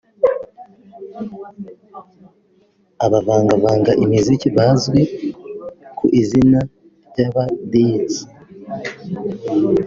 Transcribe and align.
abavangavanga 3.05 3.91
imiziki 4.03 4.47
bazwi 4.57 5.01
ku 5.97 6.05
izina 6.21 6.59
ry’aba 7.07 7.43
djs 7.71 8.13